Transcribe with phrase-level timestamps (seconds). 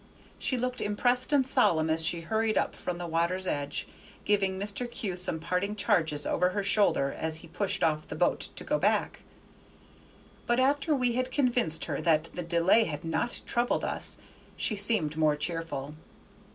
[0.39, 3.87] She looked impressed and solemn as she hurried up from the water's edge,
[4.25, 4.89] giving Mr.
[4.89, 8.79] Kew some parting charges over her shoulder as he pushed off the boat to go
[8.79, 9.19] back;
[10.47, 14.17] but after we had convinced her that the delay had not troubled us,
[14.57, 15.93] she seemed more cheerful.